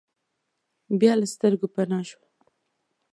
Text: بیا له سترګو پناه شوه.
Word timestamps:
بیا 0.99 1.13
له 1.19 1.27
سترګو 1.33 1.67
پناه 1.73 2.03
شوه. 2.09 2.25